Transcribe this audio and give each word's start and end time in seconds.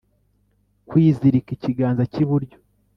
kwizirika 0.87 1.49
ikiganza 1.53 2.03
cy’iburyo. 2.11 2.57